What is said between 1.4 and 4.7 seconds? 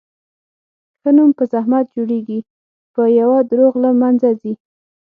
زحمت جوړېږي، په یوه دروغ له منځه ځي.